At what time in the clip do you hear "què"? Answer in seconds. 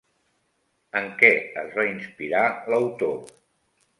1.19-1.29